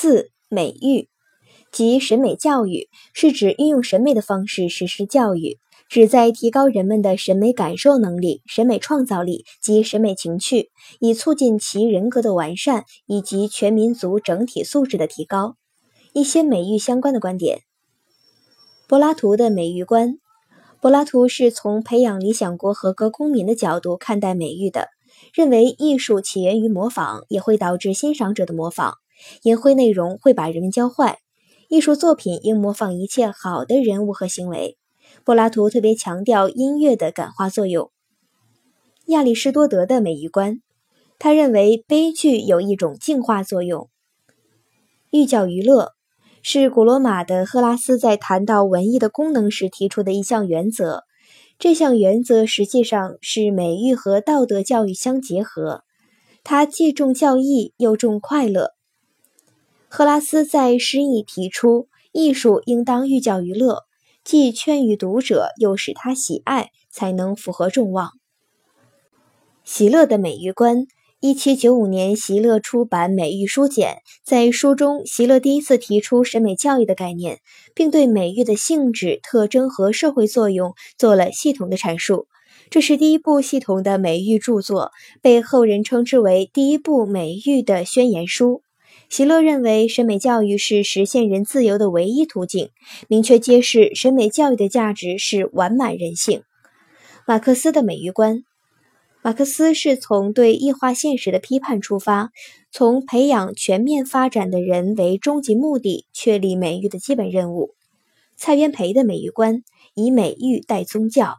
[0.00, 1.08] 四、美育，
[1.72, 15.56] 即审美教育，是指运用审美的方式实施教育，旨在提高人们的审美感受能力、审美创造力及审美情趣，以促进其人格的完善以及全民族整体素质的提高。
[16.12, 17.62] 一些美育相关的观点。
[18.86, 20.18] 柏拉图的美育观，
[20.80, 24.86] 柏拉图是从培养理想国合格公民的角度看待美育的，
[25.34, 28.94] 认为艺术起源于模仿，也会导致欣赏者的模仿，
[29.42, 31.18] 淫秽内容会把人们教坏，
[31.68, 34.76] 艺术作品应模仿一切好的人物和行为。
[35.24, 37.90] 柏拉图特别强调音乐的感化作用。
[39.06, 40.60] 亚里士多德的美育观，
[41.18, 43.88] 他认为悲剧有一种净化作用。
[45.10, 45.92] 寓教于乐。
[46.40, 51.04] 是古罗马的赫拉斯在谈到文艺的功能时提出的一项原则。
[51.58, 55.82] 这项原则实际上是美育和道德教育相结合，
[56.44, 58.77] 它既重教义又重快乐。
[59.88, 63.84] 赫拉斯在诗意提出，艺术应当寓教于乐，
[64.22, 68.10] 既劝喻读者，又使他喜爱，才能符合众望。
[69.64, 70.86] 喜乐的美育观。
[71.20, 73.94] 一七九五年，席勒出版《美育书简》。
[74.22, 77.40] 在书中，席勒第一次提出审美教育的概念，
[77.74, 82.28] 并对美育的性质、特征和社会作用做了系统的阐述。
[82.70, 88.62] 这是第一部系统的美育著作，被后人称之为第一部美育的宣言书。
[89.08, 92.70] 席勒认为，审美教育是实现人自由的唯一途径，
[93.08, 96.42] 明确揭示审美教育的价值是完满人性。
[97.26, 98.44] 马克思的美育观。
[99.22, 102.30] 马克思是从对异化现实的批判出发，
[102.70, 107.74] 从培养全面发展的人为终极目的，确立美育的基本任务。
[108.36, 109.62] 蔡元培的美育观
[109.94, 111.38] 以美育代宗教。